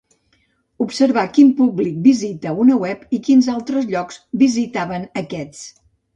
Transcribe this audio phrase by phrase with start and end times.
[0.85, 5.63] Observar quin públic visita una web i quins altres llocs visitaven aquests.